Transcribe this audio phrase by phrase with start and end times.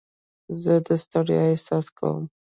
[0.61, 2.23] زه د ستړیا احساس کوم.